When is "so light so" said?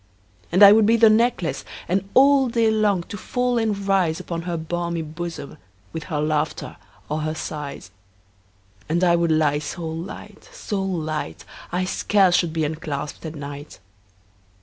9.59-10.81